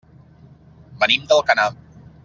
Venim 1.03 1.29
d'Alcanar. 1.33 1.71